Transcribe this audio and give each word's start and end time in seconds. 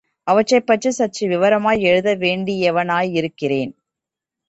அவற்றைப் 0.27 0.65
பற்றி 0.65 0.91
சற்று 0.91 1.27
விவரமாய் 1.27 1.79
எழுத 1.81 2.15
வேண்டியவனாயிருக்கிறேன். 2.15 3.73